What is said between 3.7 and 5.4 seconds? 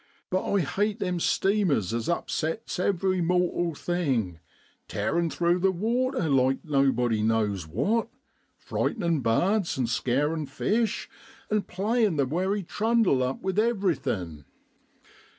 thing, tearin'